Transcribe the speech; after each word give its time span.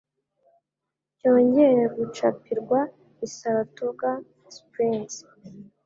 cyongera 1.17 1.83
gucapirwa 1.97 2.79
i 3.25 3.27
Saratoga 3.35 4.09
Springs, 4.55 5.15